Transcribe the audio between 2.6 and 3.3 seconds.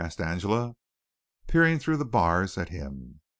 him.